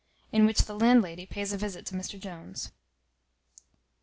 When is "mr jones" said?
1.93-2.71